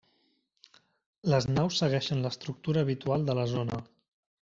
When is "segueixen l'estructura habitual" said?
1.85-3.33